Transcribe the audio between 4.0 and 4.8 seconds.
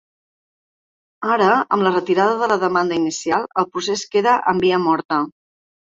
queda en